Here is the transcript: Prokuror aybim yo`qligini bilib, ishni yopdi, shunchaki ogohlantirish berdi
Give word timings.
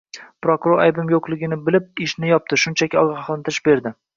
Prokuror 0.45 0.81
aybim 0.85 1.11
yo`qligini 1.11 1.59
bilib, 1.67 1.85
ishni 2.07 2.33
yopdi, 2.33 2.61
shunchaki 2.65 3.01
ogohlantirish 3.07 3.65
berdi 3.71 3.95